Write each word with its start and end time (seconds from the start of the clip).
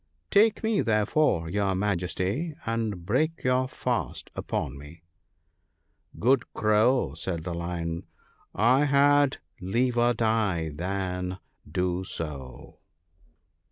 Take 0.31 0.63
me, 0.63 0.81
therefore, 0.81 1.47
your 1.47 1.75
Majesty, 1.75 2.55
and 2.65 3.05
break 3.05 3.43
your 3.43 3.67
fast 3.67 4.31
upon 4.33 4.75
me."" 4.75 5.03
Good 6.19 6.51
Crow," 6.55 7.13
said 7.13 7.43
the 7.43 7.53
Lion," 7.53 8.07
I 8.75 8.85
had 8.85 9.37
liever 9.59 10.15
die 10.15 10.69
than 10.69 11.37
do 11.71 12.03
so." 12.03 12.79